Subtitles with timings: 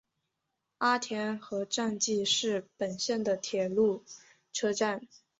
[0.79, 4.03] 阿田和站纪势本线的铁路
[4.51, 5.07] 车站。